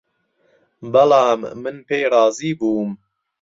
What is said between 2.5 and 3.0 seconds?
بووم